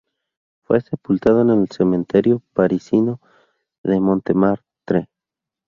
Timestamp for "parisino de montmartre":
2.55-5.09